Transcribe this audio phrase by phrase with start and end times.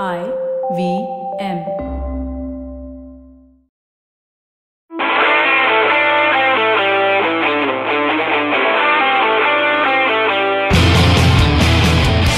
[0.00, 0.24] I
[0.74, 1.06] V
[1.38, 1.58] M.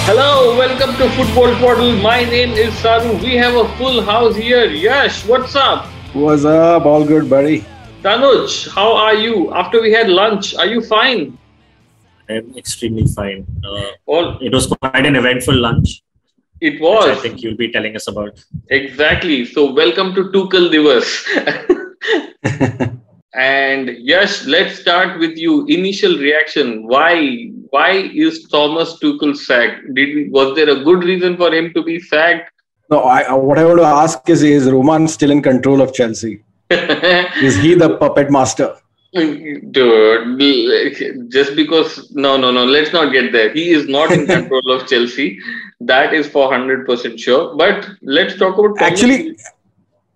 [0.03, 1.93] Hello, welcome to Football Twaddle.
[2.03, 3.19] My name is Saru.
[3.19, 4.65] We have a full house here.
[4.65, 5.87] Yash, what's up?
[6.13, 6.85] What's up?
[6.85, 7.65] All good, buddy.
[8.03, 9.55] Tanuj, how are you?
[9.55, 11.39] After we had lunch, are you fine?
[12.29, 13.47] I'm extremely fine.
[13.65, 16.03] Uh, All it was quite an eventful lunch,
[16.69, 18.43] it which was I think you'll be telling us about.
[18.71, 19.45] exactly.
[19.45, 21.09] So, welcome to Tuchel Divas.
[23.35, 25.67] and yes, let's start with you.
[25.67, 26.87] Initial reaction.
[26.87, 27.51] Why?
[27.71, 27.91] Why
[28.25, 29.95] is Thomas Tuchel sacked?
[29.95, 32.51] Did was there a good reason for him to be sacked?
[32.91, 35.93] No, I, I- what I want to ask is: Is Roman still in control of
[35.93, 36.35] Chelsea?
[36.71, 38.75] Is he the puppet master?
[39.15, 39.71] Dude,
[41.31, 43.53] just because no, no, no, let's not get there.
[43.53, 45.39] He is not in control of Chelsea.
[45.81, 47.55] That is for hundred percent sure.
[47.57, 49.37] But let's talk about Actually,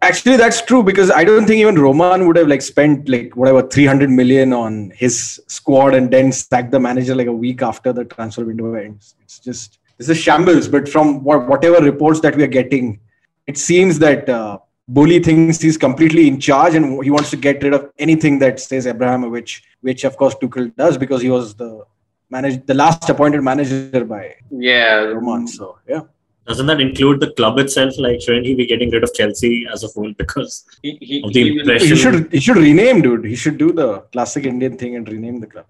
[0.03, 3.63] actually, that's true because I don't think even Roman would have like spent like whatever
[3.63, 8.05] 300 million on his squad and then sack the manager like a week after the
[8.05, 9.15] transfer window ends.
[9.23, 10.67] It's just this is shambles.
[10.67, 12.99] But from whatever reports that we are getting,
[13.47, 17.63] it seems that uh, Boehly thinks he's completely in charge and he wants to get
[17.63, 21.85] rid of anything that says Abramovich, which of course Tuchel does because he was the
[22.31, 25.47] manage the last appointed manager by Yeah, Roman.
[25.47, 26.03] So yeah.
[26.47, 27.93] Doesn't that include the club itself?
[27.99, 30.15] Like, shouldn't he be getting rid of Chelsea as a whole?
[30.17, 33.27] Because he, he, Of the he impression- He should he should rename, dude.
[33.27, 35.67] He should do the classic Indian thing and rename the club.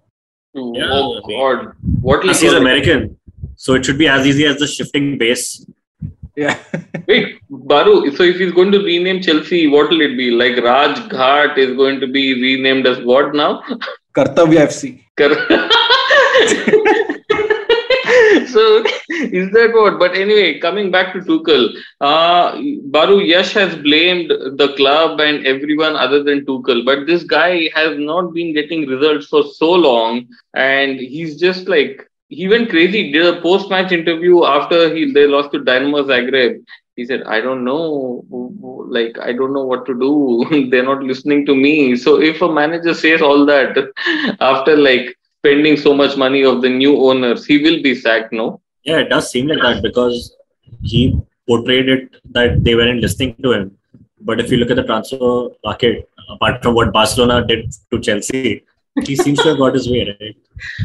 [0.55, 2.53] Yeah, oh God, what will he's?
[2.53, 3.19] American,
[3.57, 5.67] so it should be as easy as the shifting base.
[6.39, 6.57] Yeah.
[7.09, 8.15] Wait, Baru.
[8.15, 10.31] So if he's going to rename Chelsea, what will it be?
[10.31, 13.63] Like Raj Ghat is going to be renamed as what now?
[14.15, 15.03] Kartavya FC.
[18.53, 19.99] so is that what?
[19.99, 25.97] But anyway, coming back to Tuchel, uh, Baru Yash has blamed the club and everyone
[25.97, 31.01] other than Tuchel, but this guy has not been getting results for so long, and
[31.01, 33.11] he's just like he went crazy.
[33.13, 36.63] Did a post-match interview after he they lost to Dynamo Zagreb.
[36.97, 38.25] He said, "I don't know,
[38.89, 40.69] like I don't know what to do.
[40.71, 43.77] They're not listening to me." So if a manager says all that
[44.41, 48.33] after like spending so much money of the new owners, he will be sacked.
[48.33, 48.61] No.
[48.85, 50.35] Yeah, it does seem like that because
[50.83, 53.77] he portrayed it that they weren't listening to him.
[54.21, 58.65] But if you look at the transfer market, apart from what Barcelona did to Chelsea,
[59.07, 60.37] he seems to have got his way, right?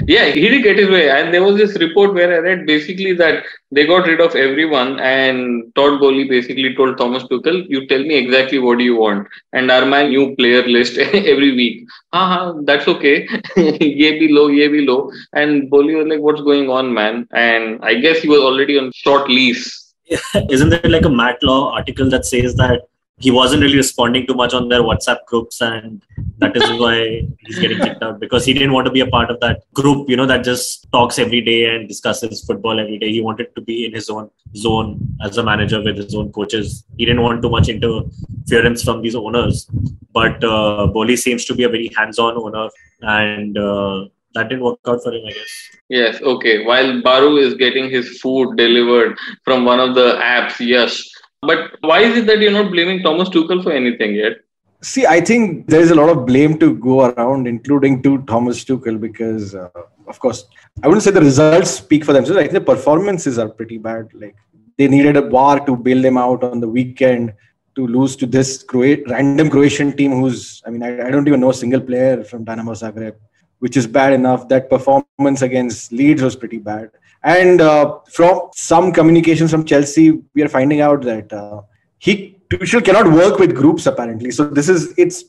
[0.08, 1.10] Yeah, he did get his way.
[1.10, 5.00] And there was this report where I read basically that they got rid of everyone,
[5.00, 9.28] and Todd Boehly basically told Thomas Tuchel, "You tell me exactly what do you want,
[9.54, 10.98] and are my new player list
[11.34, 13.28] every week." Haha, that's okay.
[13.58, 15.12] ye be low, ye be low.
[15.34, 18.92] And Boehly was like, "What's going on, man?" And I guess he was already on
[18.94, 19.94] short lease.
[20.50, 22.82] Isn't there like a Matt Law article that says that
[23.18, 26.04] he wasn't really responding too much on their WhatsApp groups, and
[26.40, 29.30] that is why he's getting kicked out because he didn't want to be a part
[29.30, 33.12] of that group, you know, that just talks every day and discusses football every day.
[33.12, 36.86] He wanted to be in his own zone as a manager with his own coaches.
[36.98, 39.70] He didn't want too much interference from these owners,
[40.12, 42.70] but uh, Boehly seems to be a very hands-on owner,
[43.02, 45.70] and uh, that didn't work out for him, I guess.
[45.90, 46.66] Yes, okay.
[46.66, 51.08] While Baru is getting his food delivered from one of the apps, yes.
[51.46, 54.34] But why is it that you're not blaming Thomas Tuchel for anything yet?
[54.82, 58.64] See, I think there is a lot of blame to go around, including to Thomas
[58.66, 59.70] Tuchel, because uh,
[60.08, 60.46] of course,
[60.82, 62.38] I wouldn't say the results speak for themselves.
[62.38, 64.10] I think the performances are pretty bad.
[64.14, 64.36] Like
[64.78, 67.34] they needed a bar to bail them out on the weekend
[67.76, 71.40] to lose to this Croat- random Croatian team who's, I mean, I, I don't even
[71.40, 73.16] know a single player from Dynamo Zagreb,
[73.64, 74.50] which is bad enough.
[74.50, 76.92] That performance against Leeds was pretty bad.
[77.24, 81.62] And uh, from some communications from Chelsea, we are finding out that uh,
[81.98, 84.32] he Tuchel cannot work with groups apparently.
[84.32, 85.24] So this is it's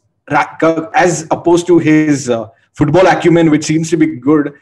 [1.04, 4.52] as opposed to his uh, football acumen, which seems to be good.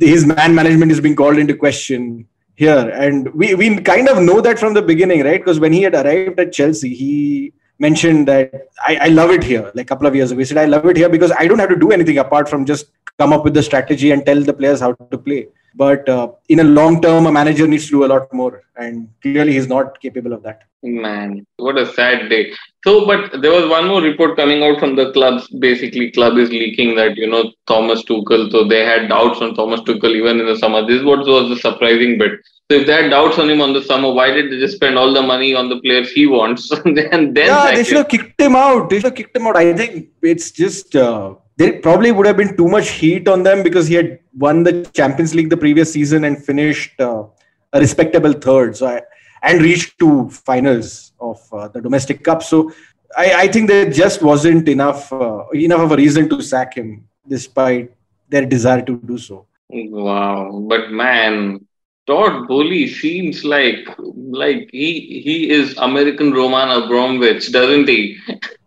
[0.00, 4.40] His man management is being called into question here, and we we kind of know
[4.40, 5.40] that from the beginning, right?
[5.44, 9.70] Because when he had arrived at Chelsea, he mentioned that I, I love it here.
[9.74, 11.58] Like a couple of years ago, he said I love it here because I don't
[11.58, 14.52] have to do anything apart from just come up with the strategy and tell the
[14.52, 15.48] players how to play.
[15.74, 19.08] But uh, in a long term, a manager needs to do a lot more, and
[19.22, 20.62] clearly he's not capable of that.
[20.82, 22.52] Man, what a sad day.
[22.84, 25.48] So, but there was one more report coming out from the clubs.
[25.48, 28.50] Basically, club is leaking that you know Thomas Tuchel.
[28.52, 30.86] So they had doubts on Thomas Tuchel even in the summer.
[30.86, 32.38] This is what was the surprising bit.
[32.70, 34.96] So if they had doubts on him on the summer, why did they just spend
[34.96, 36.96] all the money on the players he wants and
[37.34, 38.90] then yeah, they should have kicked him out.
[38.90, 39.56] They should have kicked him out.
[39.56, 43.64] I think it's just uh, there probably would have been too much heat on them
[43.64, 47.24] because he had won the Champions League the previous season and finished uh,
[47.72, 48.76] a respectable third.
[48.76, 49.00] So I,
[49.42, 52.42] and reached to finals of uh, the domestic cup.
[52.42, 52.72] So
[53.16, 57.08] I, I think there just wasn't enough uh, enough of a reason to sack him,
[57.26, 57.92] despite
[58.28, 59.46] their desire to do so.
[59.70, 61.66] Wow, but man,
[62.06, 68.16] Todd Boehly seems like like he he is American Roman Abramovich, doesn't he?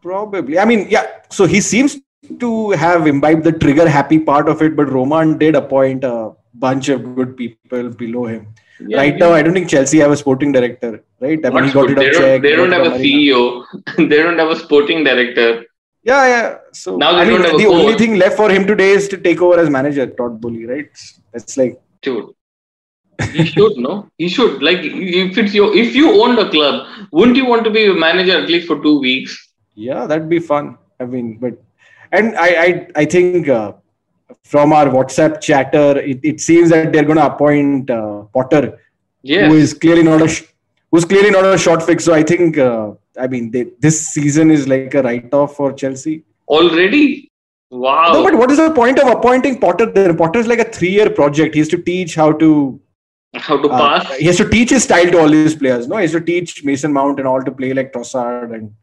[0.02, 0.60] Probably.
[0.60, 1.08] I mean, yeah.
[1.30, 2.00] So he seems
[2.40, 6.90] to have imbibed the trigger happy part of it, but Roman did appoint a bunch
[6.90, 8.54] of good people below him.
[8.88, 11.44] Yeah, right now, I don't think Chelsea have a sporting director, right?
[11.46, 11.98] I mean, he got good?
[11.98, 12.98] rid They of don't, they don't have a Marina.
[12.98, 13.66] CEO.
[13.98, 15.66] they don't have a sporting director.
[16.04, 16.58] Yeah, yeah.
[16.74, 18.90] So Now they I mean, don't have a the only thing left for him today
[18.92, 20.90] is to take over as manager, Todd Boehly, right?
[21.34, 22.30] That's like Dude.
[23.34, 24.10] He should, no?
[24.18, 24.64] He should.
[24.64, 27.94] Like if it's your if you owned a club, wouldn't you want to be a
[27.94, 29.38] manager at least for two weeks?
[29.76, 30.78] yeah, that'd be fun.
[31.00, 31.54] I mean, but
[32.12, 33.74] and I I I think uh,
[34.44, 38.80] from our WhatsApp chatter, it, it seems that they're going to appoint uh, Potter,
[39.24, 39.52] Yes.
[39.52, 40.44] who is clearly not a sh-
[40.92, 42.04] who's clearly not a short fix.
[42.04, 45.72] So I think uh, I mean they, this season is like a write off for
[45.74, 46.24] Chelsea.
[46.48, 47.30] Already?
[47.70, 48.12] Wow.
[48.14, 49.86] No, but what is the point of appointing Potter?
[49.86, 51.54] Then Potter is like a three year project.
[51.54, 52.82] He has to teach how to
[53.36, 54.16] How to Uh, pass?
[54.18, 55.88] he has to teach his style to all these players.
[55.88, 58.74] No, he has to teach Mason Mount and all to play like Trossard and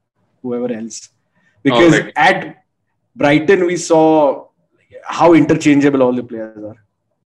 [0.42, 1.10] whoever else.
[1.64, 2.12] Because Alright.
[2.16, 2.64] at
[3.16, 4.46] Brighton, we saw
[5.08, 6.76] how interchangeable all the players are.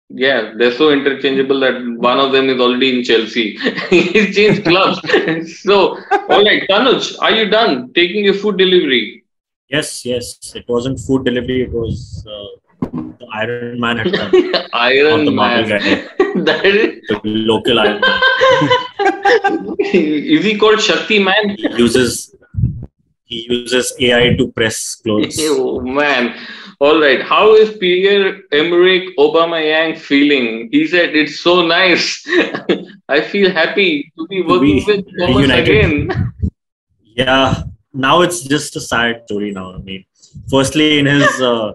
[0.10, 3.58] Yeah, they're so interchangeable that one of them is already in Chelsea.
[3.90, 5.00] He's changed clubs.
[5.62, 9.24] so, all right, Tanuj, are you done taking your food delivery?
[9.70, 10.54] Yes, yes.
[10.56, 11.62] It wasn't food delivery.
[11.62, 12.90] It was uh,
[13.20, 14.32] the Iron Man had done.
[14.74, 15.70] Iron the Man.
[15.70, 19.76] that is, The local Iron Man.
[19.80, 21.50] is he called Shakti Man?
[21.50, 22.36] He uses
[23.26, 25.38] he uses AI to press clothes.
[25.40, 26.36] Oh man.
[26.82, 27.22] All right.
[27.22, 30.70] How is Pierre Emerick Aubameyang feeling?
[30.72, 32.26] He said it's so nice.
[33.10, 35.68] I feel happy to be working be with Thomas reunited.
[35.68, 36.34] again.
[37.04, 39.74] Yeah, now it's just a sad story now.
[39.74, 40.06] I mean,
[40.50, 41.74] firstly, in his, uh,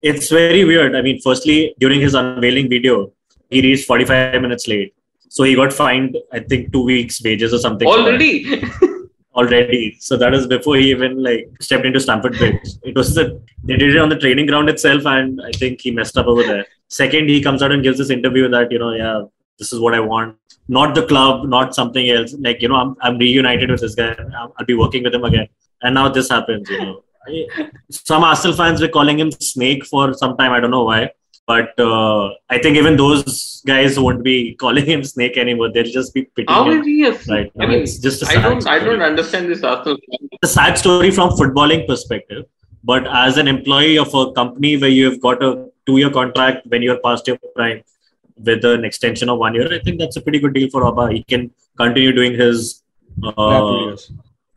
[0.00, 0.96] it's very weird.
[0.96, 3.12] I mean, firstly, during his unveiling video,
[3.50, 4.94] he reached 45 minutes late.
[5.28, 7.86] So he got fined, I think, two weeks' wages or something.
[7.86, 8.62] Already.
[9.36, 9.96] Already.
[10.00, 12.68] So that is before he even like stepped into Stamford Bridge.
[12.82, 15.90] It was the, they did it on the training ground itself, and I think he
[15.90, 16.64] messed up over there.
[16.88, 19.24] Second, he comes out and gives this interview that, you know, yeah,
[19.58, 20.36] this is what I want.
[20.68, 22.34] Not the club, not something else.
[22.38, 24.16] Like, you know, I'm, I'm reunited with this guy.
[24.36, 25.48] I'll, I'll be working with him again.
[25.82, 27.02] And now this happens, you know.
[27.90, 30.52] Some Arsenal fans were calling him Snake for some time.
[30.52, 31.10] I don't know why.
[31.46, 35.70] But uh, I think even those guys won't be calling him Snake anymore.
[35.72, 36.80] They'll just be pitying How him.
[36.80, 37.52] is he a Right.
[37.60, 40.28] I mean, it's just a I sad don't I don't understand this Arsenal fan.
[40.42, 42.44] a sad story from footballing perspective
[42.84, 46.66] but as an employee of a company where you have got a two year contract
[46.72, 47.82] when you're past your prime
[48.48, 51.12] with an extension of one year i think that's a pretty good deal for Auba.
[51.12, 52.82] he can continue doing his
[53.24, 53.96] uh,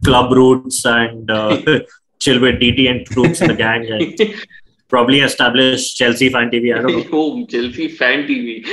[0.06, 1.58] club routes and uh,
[2.20, 4.20] chill with dt and Troopz in the gang and
[4.94, 8.66] probably establish chelsea fan tv i don't know oh, Chelsea fan TV.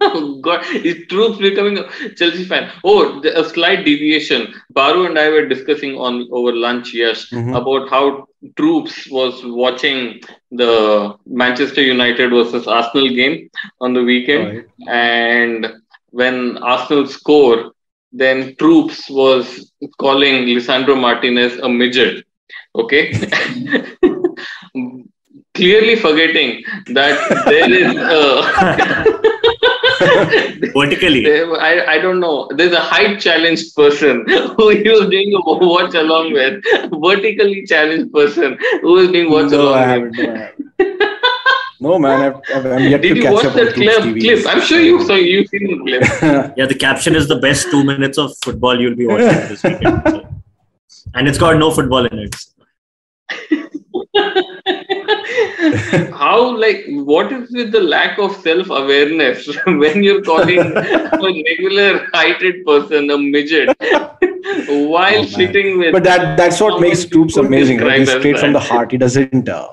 [0.00, 1.84] oh, God, is Troopz becoming a
[2.18, 2.70] Chelsea fan?
[2.84, 4.52] Oh, the- a slight deviation.
[4.70, 7.56] Baru and I were discussing on over lunch, yes, Mhm.
[7.60, 8.26] about how
[8.58, 10.20] Troopz was watching
[10.62, 10.72] the
[11.42, 13.36] Manchester United versus Arsenal game
[13.80, 14.66] on the weekend, Right.
[14.88, 15.66] and
[16.10, 17.72] when Arsenal score,
[18.12, 22.24] then Troops was calling Lisandro Martinez a midget.
[22.82, 23.04] Okay.
[25.62, 26.64] Clearly forgetting
[26.98, 27.14] that
[27.50, 28.22] there is a
[30.74, 32.48] vertically there- I, I don't know.
[32.56, 34.24] There's a height challenged person
[34.56, 36.62] who he was doing a watch along with.
[36.92, 40.16] Vertically challenged person who was doing watch No, I along with.
[40.16, 40.56] haven't.
[40.78, 41.18] No, I.
[41.80, 43.94] No, man, I've, I've, I'm yet Did to you catch watch up on that Troopz
[43.94, 44.04] clip?
[44.04, 44.20] TV.
[44.20, 44.46] clip?
[44.54, 46.54] I'm sure you saw you've seen the clip.
[46.56, 50.02] yeah the caption is the best two minutes of football you'll be watching this weekend
[50.06, 50.28] so.
[51.14, 52.34] and it's got no football in it
[56.12, 62.06] How like what is with the lack of self awareness when you're calling a regular
[62.12, 63.68] heighted person a midget
[64.68, 67.78] while Oh, sitting with but that that's what makes you Troopz amazing.
[67.78, 67.98] Right?
[67.98, 68.90] He's describe as straight from the heart.
[68.92, 69.48] He doesn't.
[69.48, 69.68] Uh,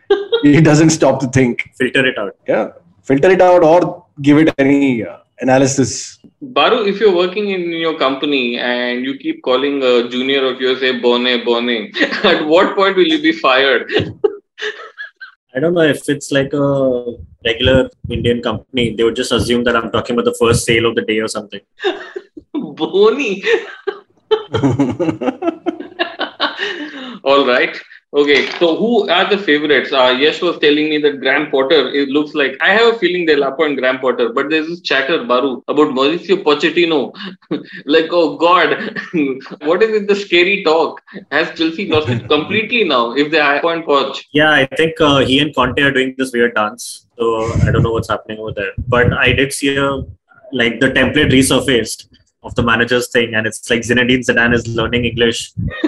[0.42, 1.62] he doesn't stop to think.
[1.78, 2.68] filter it out Yeah,
[3.02, 6.18] filter it out or give it any uh, analysis.
[6.40, 10.82] Baru, if you're working in your company and you keep calling a junior of yours
[10.82, 11.92] a bone bone,
[12.24, 13.90] at what point will you be fired?
[15.58, 18.94] I don't know if it's like a regular Indian company.
[18.94, 21.26] They would just assume that I'm talking about the first sale of the day or
[21.26, 21.60] something.
[22.54, 23.42] Bony.
[27.24, 27.76] All right.
[28.14, 29.92] Okay, so who are the favorites?
[29.92, 31.92] Uh, Yash was telling me that Graham Potter.
[31.92, 35.24] It looks like I have a feeling they'll appoint Graham Potter, but there's this chatter,
[35.24, 37.14] Baru, about Mauricio Pochettino.
[37.84, 38.98] like, oh God,
[39.60, 40.08] what is it?
[40.08, 41.02] The scary talk.
[41.30, 43.12] Has Chelsea lost it completely now?
[43.12, 46.54] If they appoint Poch, Yeah, I think uh, he and Conte are doing this weird
[46.54, 47.06] dance.
[47.18, 48.72] So I don't know what's happening over there.
[48.86, 50.00] But I did see a
[50.50, 52.06] like the template resurfaced
[52.48, 55.42] of the managers thing, and it's like Zinedine Zidane is learning English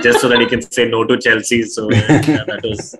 [0.07, 1.63] just so that he can say no to Chelsea.
[1.77, 2.97] So yeah, that was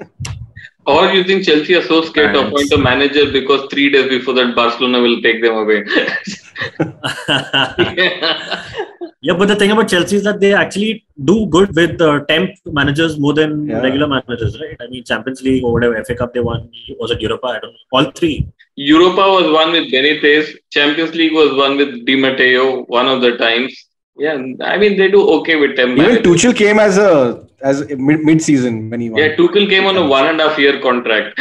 [0.87, 4.35] or you think Chelsea are so scared to appoint a manager because three days before
[4.35, 5.85] that Barcelona will take them away?
[9.21, 9.35] yeah.
[9.41, 12.51] But the thing about Chelsea is that they actually do good with uh, temp
[12.81, 13.81] managers more than Yeah.
[13.81, 14.77] regular managers, right?
[14.81, 17.47] I mean, Champions League or whatever FA Cup they won was it Europa?
[17.49, 17.79] I don't know.
[17.93, 18.49] All three.
[18.81, 20.57] Europa was won with Benitez.
[20.71, 23.77] Champions League was won with Di Matteo one of the times.
[24.17, 25.99] Yeah, I mean they do okay with them.
[25.99, 29.21] Even Tuchel came as a as a mid mid season when he won.
[29.21, 31.39] Yeah, Tuchel came on a one and a half year contract.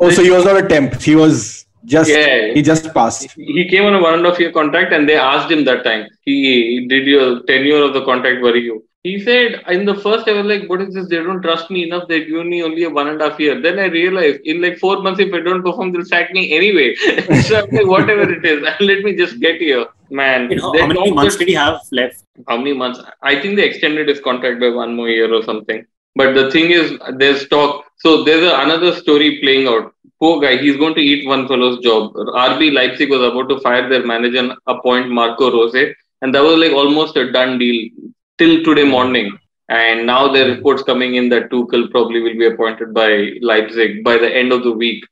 [0.00, 1.00] oh, so he was not a temp.
[1.02, 2.52] He was just Yeah.
[2.54, 3.22] he just passed.
[3.36, 5.84] he came on a one and a half year contract, and they asked him that
[5.84, 6.02] time.
[6.22, 8.76] He did your tenure of the contract worry you?
[9.08, 11.08] He said in the first I was like, what is this?
[11.08, 12.08] They don't trust me enough.
[12.08, 13.60] they give me only a one and a half year.
[13.66, 16.88] Then I realized in like four months, if I don't perform, they'll sack me anyway.
[17.42, 19.86] so I'm like, whatever it is, let me just get here.
[20.10, 22.24] Man, You know, how many months did he have left?
[22.48, 23.00] how many months?
[23.22, 25.86] I think they extended his contract by one more year or something.
[26.16, 27.84] But the thing is, there's talk.
[27.98, 29.94] So there's a, another story playing out.
[30.18, 32.14] Poor guy, he's going to eat one fellow's job.
[32.14, 35.74] RB Leipzig was about to fire their manager and appoint Marco Rose,
[36.22, 37.90] and that was like almost a done deal
[38.38, 39.38] till today morning.
[39.68, 44.04] And now there are reports coming in that Tuchel probably will be appointed by Leipzig
[44.04, 45.04] by the end of the week.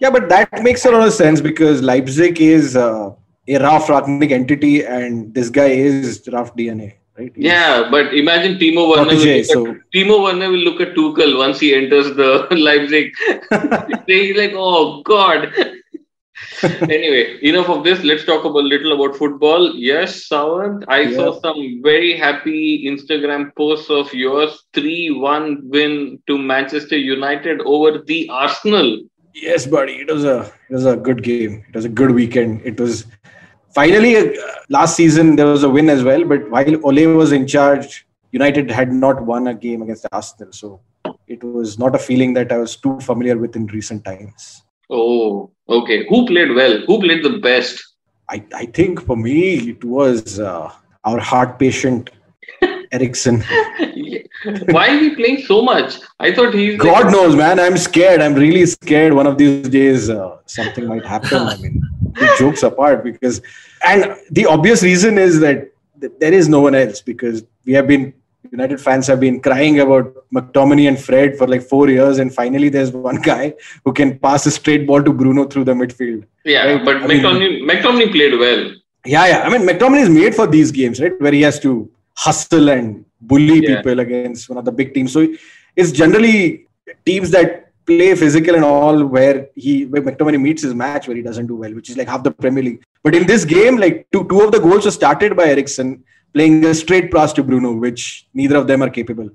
[0.00, 3.10] Yeah, but that makes a lot of sense because Leipzig is uh,
[3.48, 7.32] a Ralf Rangnick entity, and this guy is Ralph DNA, right?
[7.36, 9.14] Yeah, but imagine Timo Werner.
[9.14, 13.12] Will protege, look at, Timo Werner will look at Tuchel once he enters the Leipzig.
[14.06, 15.52] He's like, oh God.
[16.62, 18.02] anyway, enough of this.
[18.02, 19.74] Let's talk about little about football.
[19.74, 21.16] Yes, Sawant, I Yeah.
[21.16, 24.64] saw some very happy Instagram posts of yours.
[24.74, 29.00] 3-1 win to Manchester United over the Arsenal.
[29.34, 30.36] yes, buddy, it was a
[30.70, 31.62] it was a good game.
[31.68, 32.62] It was a good weekend.
[32.64, 33.04] It was
[33.78, 34.24] finally uh,
[34.76, 38.70] last season there was a win as well, but while Ole was in charge, United
[38.70, 40.80] had not won a game against Arsenal, so
[41.28, 44.62] it was not a feeling that I was too familiar with in recent times.
[44.90, 46.06] Oh, okay.
[46.08, 46.78] Who played well?
[46.86, 47.82] Who played the best?
[48.28, 50.72] I, I think for me it was uh,
[51.04, 52.10] our heart patient
[52.92, 53.42] Eriksen.
[54.68, 55.98] Why is he playing so much?
[56.20, 57.58] I thought he's God like, knows, man.
[57.58, 58.20] I'm scared.
[58.20, 59.12] I'm really scared.
[59.12, 61.38] One of these days, uh, something might happen.
[61.38, 61.82] I mean,
[62.38, 63.42] jokes apart, because
[63.86, 65.70] and the obvious reason is that
[66.20, 68.12] there is no one else because we have been
[68.52, 72.68] United fans have been crying about McTominay and Fred for like four years, and finally
[72.68, 73.54] there's one guy
[73.84, 76.24] who can pass a straight ball to Bruno through the midfield.
[76.44, 78.72] Yeah, Right, but I mean- McTominay, McTominay played well.
[79.04, 79.40] Yeah, yeah.
[79.42, 81.20] I mean, McTominay is made for these games, right?
[81.20, 83.76] Where he has to hustle and bully Yeah.
[83.76, 85.12] people against one of the big teams.
[85.12, 85.26] So
[85.74, 86.66] it's generally
[87.04, 91.22] teams that play physical and all where he where McTominay meets his match where he
[91.22, 92.82] doesn't do well, which is like half the Premier League.
[93.02, 96.02] But in this game, like two two of the goals were started by Eriksen
[96.34, 99.28] playing a straight pass to Bruno, which neither of them are capable.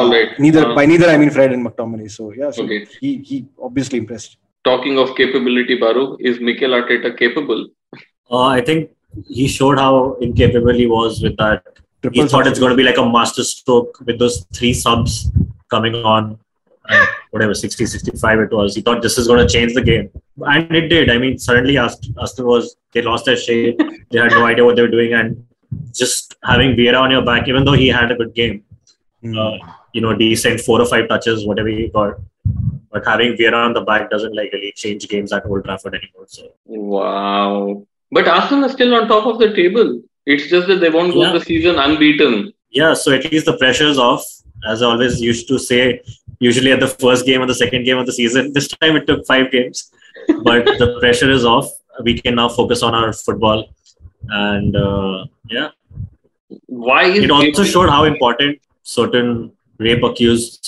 [0.00, 0.38] All right.
[0.38, 2.10] Neither Uh, by neither I mean Fred and McTominay.
[2.10, 2.86] So yeah, so Okay.
[3.00, 4.36] he he obviously impressed.
[4.66, 7.58] talking of capability, Baru, is Mikel Arteta capable?
[8.30, 8.90] Uh, I think
[9.38, 9.90] he showed how
[10.26, 11.62] incapable he was with that.
[12.18, 15.12] He thought it's going to be like a master stroke with those three subs
[15.74, 16.36] coming on, uh,
[17.30, 18.74] whatever 60, 65 it was.
[18.74, 20.10] He thought this is going to change the game,
[20.42, 21.10] and it did.
[21.10, 23.78] I mean, suddenly Ast- Aston was they lost their shape.
[24.10, 25.46] They had no idea what they were doing, and
[25.92, 28.62] just having Vieira on your back, even though he had a good game,
[29.22, 29.38] Hmm.
[29.38, 29.56] uh,
[29.92, 32.14] you know, decent four or five touches, whatever he got.
[32.92, 36.26] But having Vieira on the back doesn't like really change games at Old Trafford anymore.
[36.28, 37.86] So Wow.
[38.12, 40.00] But Arsenal is still on top of the table.
[40.26, 41.32] It's just that they won't go Yeah.
[41.32, 42.52] the season unbeaten.
[42.70, 44.24] yeah, so at least the pressure's off.
[44.70, 46.00] As I always used to say,
[46.48, 48.52] usually at the first game or the second game of the season.
[48.52, 49.90] This time it took five games,
[50.48, 51.68] but the pressure is off.
[52.08, 53.60] We can now focus on our football,
[54.28, 55.68] and uh, yeah,
[56.66, 59.28] Why is it also Gabriel- showed how important certain
[59.78, 60.62] rape accused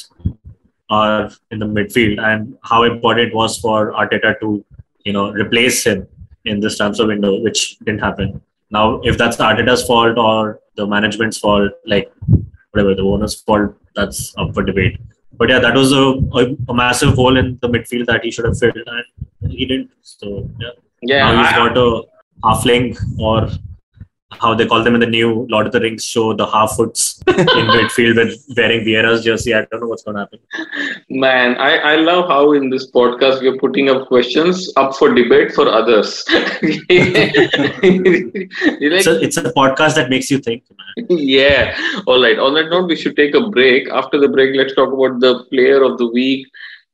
[0.88, 4.64] are in the midfield, and how important it was for Arteta to,
[5.04, 6.06] you know, replace him
[6.44, 8.40] in this transfer window, which didn't happen.
[8.70, 12.12] Now, if that's Arteta's fault or the management's fault, like
[12.70, 14.96] whatever the owner's fault, that's up for debate.
[15.38, 16.04] But yeah, that was a,
[16.40, 18.76] a, a massive hole in the midfield that he should have filled,
[19.42, 19.90] and he didn't.
[20.02, 20.70] So yeah,
[21.02, 22.02] Yeah, now he's I- got a
[22.44, 23.48] halfling or
[24.40, 27.66] how they call them in the new Lord of the Rings show, the Harfoots in
[27.76, 29.54] midfield with wearing Vieira's jersey.
[29.54, 30.38] I don't know what's going to happen.
[31.10, 35.52] Man, I, I love how in this podcast we're putting up questions up for debate
[35.52, 36.24] for others.
[37.86, 40.64] Like, It's a, it's a podcast that makes you think.
[40.70, 41.06] Man.
[41.18, 41.76] yeah.
[42.06, 42.38] All right.
[42.38, 43.88] On that note, we should take a break.
[43.90, 46.46] After the break, let's talk about the player of the week.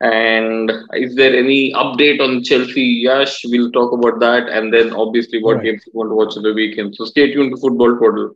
[0.02, 2.82] And is there any update on Chelsea?
[3.04, 4.48] Yash, we'll talk about that.
[4.48, 5.64] And then obviously what Right.
[5.64, 6.96] games you want to watch on the weekend.
[6.96, 8.34] So stay tuned to Football Twaddle.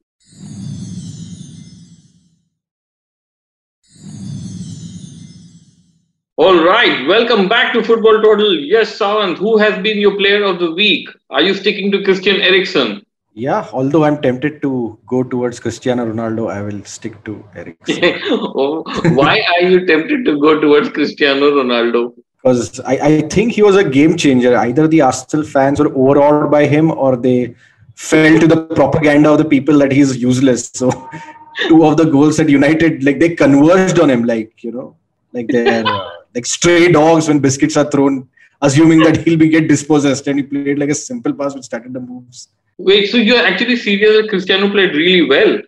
[6.38, 8.58] All right, welcome back to Football Twaddle.
[8.58, 11.08] Yes, Sawant, who has been your player of the week?
[11.30, 13.05] Are you sticking to Christian Eriksen?
[13.36, 18.20] Yeah, although I'm tempted to go towards Cristiano Ronaldo, I will stick to Eriksen.
[18.30, 18.82] oh,
[19.14, 22.14] why are you tempted to go towards Cristiano Ronaldo?
[22.46, 24.56] because I, I think he was a game changer.
[24.56, 27.56] Either the Arsenal fans were overawed by him or they
[27.96, 30.70] fell to the propaganda of the people that he's useless.
[30.80, 30.90] So
[31.68, 34.96] two of the goals at United, like they converged on him, like you know,
[35.32, 35.82] like they're
[36.34, 38.28] like stray dogs when biscuits are thrown,
[38.60, 40.26] assuming that he'll be get dispossessed.
[40.28, 42.48] And he played like a simple pass which started the moves.
[42.78, 45.60] Wait, so you're actually serious that Cristiano played really well?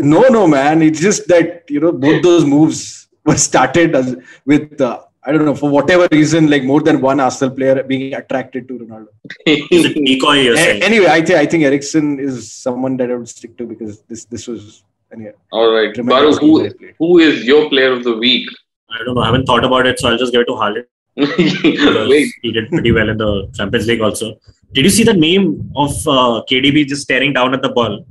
[0.00, 0.82] No, no, man.
[0.82, 5.44] It's just that you know both those moves were started as, with uh, I don't
[5.44, 9.08] know for whatever reason, like more than one Arsenal player being attracted to Ronaldo.
[9.46, 10.82] Is it decoy you're A- saying?
[10.82, 14.24] anyway, I think I think Eriksen is someone that I would stick to because this
[14.24, 14.82] this was
[15.12, 15.32] anyway.
[15.52, 16.94] All right, tremendous Baru, game who, that he played.
[16.98, 18.48] who is your player of the week?
[18.90, 19.20] I don't know.
[19.22, 20.86] I haven't thought about it, so I'll just give it to Haaland
[22.42, 24.38] he did pretty well in the Champions League also.
[24.72, 28.06] Did you see the name of uh, KDB just staring down at the ball?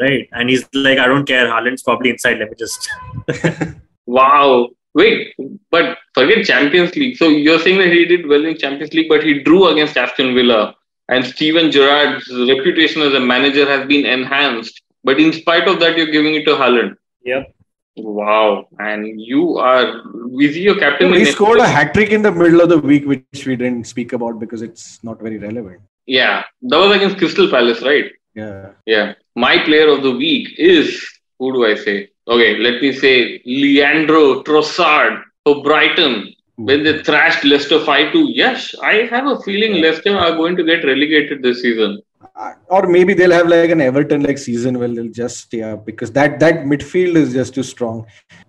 [0.00, 1.46] Right, and he's like, "I don't care.
[1.46, 2.38] Haaland's probably inside.
[2.38, 2.88] Let me just."
[4.06, 4.68] wow.
[4.94, 5.34] Wait,
[5.70, 7.16] but forget Champions League.
[7.16, 10.34] So you're saying that he did well in Champions League, but he drew against Aston
[10.34, 10.74] Villa,
[11.08, 14.82] and Steven Gerrard's reputation as a manager has been enhanced.
[15.04, 16.96] But in spite of that, you're giving it to Haaland.
[17.24, 17.54] Yep.
[17.96, 21.12] Wow, and you are he your captain?
[21.12, 24.14] He scored a hat trick in the middle of the week, which we didn't speak
[24.14, 25.80] about because it's not very relevant.
[26.06, 28.10] Yeah, that was against Crystal Palace, right?
[28.34, 29.12] Yeah, Yeah.
[29.36, 31.06] My player of the week is
[31.38, 32.08] who do I say?
[32.28, 38.30] Okay, let me say Leandro Trossard for Brighton when they thrashed Leicester 5 2.
[38.32, 42.00] Yes, I have a feeling Leicester are going to get relegated this season.
[42.34, 45.84] Uh, or maybe they'll have like an Everton like season where they'll just stay up
[45.84, 48.06] because that that midfield is just too strong.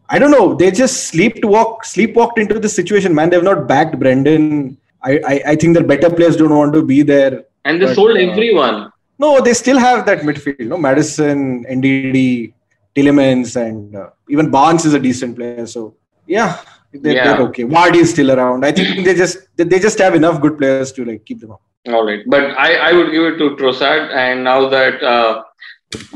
[0.07, 0.53] I don't know.
[0.53, 3.29] They just sleepwalk sleepwalked into the situation, man.
[3.29, 4.77] They've not backed Brendan.
[5.03, 7.43] I I, I think their better players don't want to be there.
[7.65, 8.91] And they But, sold uh, everyone.
[9.19, 10.67] No, they still have that midfield.
[10.67, 12.53] No, Maddison, Ndidi,
[12.95, 15.65] Tielemans, and uh, even Barnes is a decent player.
[15.65, 16.57] So yeah,
[16.93, 17.23] they're, Yeah.
[17.37, 17.63] they're okay.
[17.63, 18.63] Vardy is still around.
[18.65, 21.51] I think they just they, they just have enough good players to like keep them
[21.51, 21.61] up.
[21.87, 22.21] All right.
[22.27, 24.11] But I, I would give it to Trossard.
[24.13, 25.43] And now that uh,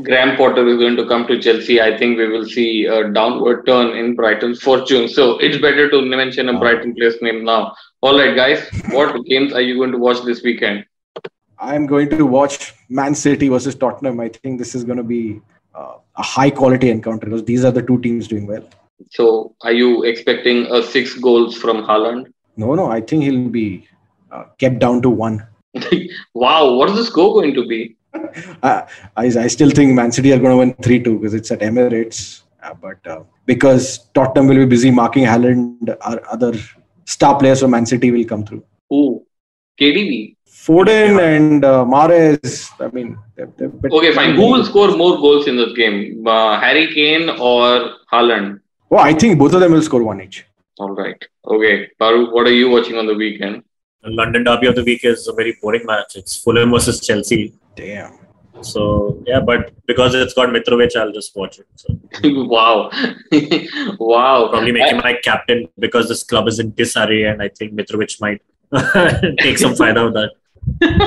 [0.02, 3.66] Graham Potter is going to come to Chelsea, I think we will see a downward
[3.66, 5.08] turn in Brighton's fortune.
[5.08, 6.58] So it's better to mention a Ah.
[6.58, 7.74] Brighton player's name now.
[8.00, 8.66] All right, guys.
[8.90, 10.86] What games are you going to watch this weekend?
[11.58, 14.20] I'm going to watch Man City versus Tottenham.
[14.20, 15.40] I think this is going to be
[15.74, 18.66] uh, a high quality encounter because these are the two teams doing well.
[19.10, 22.32] So, are you expecting a six goals from Haaland?
[22.56, 23.86] No, no, I think he'll be
[24.30, 25.46] uh, kept down to one.
[26.34, 27.96] wow, what is the score going to be?
[28.62, 28.86] Uh,
[29.16, 31.60] I, I still think Man City are going to win 3 2 because it's at
[31.60, 32.42] Emirates.
[32.62, 36.54] Uh, but uh, because Tottenham will be busy marking Haaland, our other
[37.04, 38.64] star players from Man City will come through.
[38.90, 39.24] Who?
[39.80, 40.36] KDB.
[40.68, 44.34] Foden and uh, Mahrez, I mean, they're, they're Okay, fine.
[44.34, 46.26] Who will score more goals in this game?
[46.26, 48.60] Uh, Harry Kane or Haaland?
[48.90, 50.44] Oh, I think both of them will score one each.
[50.78, 51.22] All right.
[51.46, 53.62] Okay, Baru, what are you watching on the weekend?
[54.02, 56.14] The London Derby of the week is a very boring match.
[56.14, 57.52] It's Fulham versus Chelsea.
[57.74, 58.18] Damn.
[58.62, 61.66] So yeah, but because it's got Mitrovic, I'll just watch it.
[61.76, 62.90] So wow.
[63.98, 64.48] wow.
[64.48, 68.20] probably make him my captain because this club is in disarray, and I think Mitrovic
[68.20, 68.42] might
[69.40, 70.30] take some fire out of that.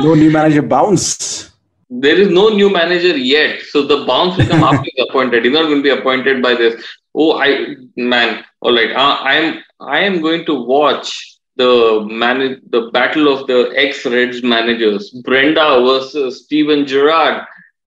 [0.02, 1.52] No new manager bounce.
[1.90, 5.44] There is no new manager yet, so the bounce will come after he's appointed.
[5.44, 6.84] He's not going to be appointed by this.
[7.14, 8.46] Oh, I man.
[8.62, 8.92] All right.
[8.92, 9.64] Uh, I am.
[9.82, 12.62] I am going to watch the man.
[12.70, 17.46] The battle of the ex-Reds managers: Brendan versus Steven Gerrard,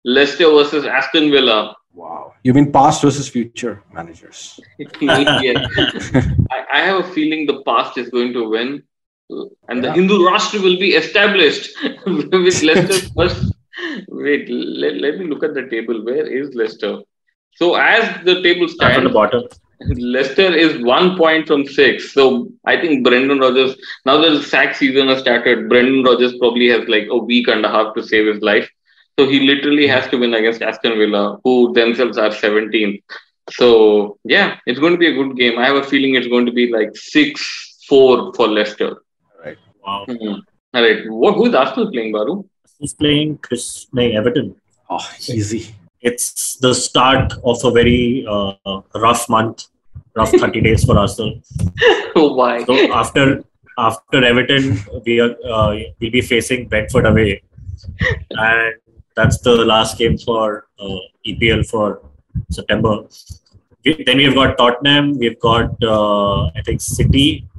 [0.04, 1.76] Leicester versus Aston Villa.
[1.94, 2.34] Wow.
[2.44, 4.60] You mean past versus future managers?
[5.00, 5.66] yeah.
[6.52, 8.84] I, I have a feeling the past is going to win,
[9.70, 11.70] and the Hindu Rashtra will be established
[12.06, 13.54] with Leicester first.
[14.10, 16.04] Wait, let, let me look at the table.
[16.04, 17.00] Where is Leicester?
[17.54, 19.44] So as the table Start from the bottom.
[19.82, 22.14] Leicester is one point from six.
[22.14, 26.70] So I think Brendan Rodgers, now that the sack season has started, Brendan Rodgers probably
[26.70, 28.70] has like a week and a half to save his life.
[29.18, 33.02] So he literally has to win against Aston Villa, who themselves are 17th.
[33.52, 35.60] So yeah, it's going to be a good game.
[35.60, 39.02] I have a feeling it's going to be like six four for Leicester.
[39.44, 39.58] Right.
[39.86, 40.06] Wow.
[40.08, 40.42] Mhm.
[40.74, 41.10] All right.
[41.10, 42.44] What who is Arsenal playing, Baru?
[42.80, 44.56] He's playing Chris no, Everton.
[44.90, 45.76] Oh, easy.
[46.06, 48.54] It's the start of a very uh,
[48.94, 49.68] rough month,
[50.16, 51.42] rough 30 days for Arsenal.
[52.18, 52.64] Oh, Why?
[52.64, 53.44] So after
[53.78, 57.42] after Everton, we are uh, we'll be facing Brentford away,
[58.32, 58.76] and
[59.16, 61.88] that's the last game for uh, EPL for
[62.52, 62.94] September.
[63.84, 67.50] We, then we've got Tottenham, we've got uh, I think City,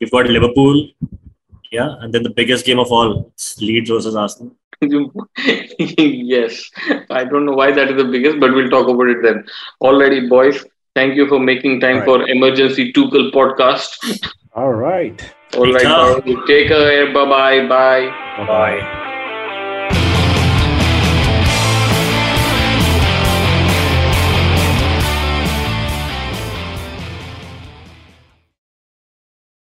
[0.00, 0.88] we've got Liverpool,
[1.70, 4.54] yeah, and then the biggest game of all, Leeds versus Arsenal.
[5.78, 6.70] yes.
[7.10, 9.44] I don't know why that is the biggest, but we'll talk about it then.
[9.82, 10.64] Alrighty, boys.
[10.94, 12.04] Thank you for making time Right.
[12.04, 13.96] for Emergency Tuchel podcast.
[14.54, 15.20] All right.
[15.56, 17.12] All right, take care.
[17.12, 17.66] Bye bye.
[17.68, 18.06] Bye.
[18.38, 19.05] Bye bye.